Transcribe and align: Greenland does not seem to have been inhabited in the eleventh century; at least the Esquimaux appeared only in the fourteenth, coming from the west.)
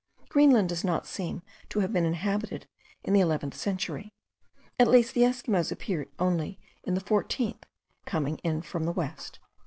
Greenland 0.29 0.67
does 0.69 0.83
not 0.83 1.05
seem 1.05 1.43
to 1.69 1.81
have 1.81 1.93
been 1.93 2.05
inhabited 2.07 2.67
in 3.03 3.13
the 3.13 3.19
eleventh 3.19 3.53
century; 3.55 4.11
at 4.79 4.87
least 4.87 5.13
the 5.13 5.23
Esquimaux 5.23 5.69
appeared 5.71 6.09
only 6.17 6.59
in 6.83 6.95
the 6.95 6.99
fourteenth, 7.01 7.65
coming 8.07 8.39
from 8.63 8.85
the 8.85 8.91
west.) 8.93 9.37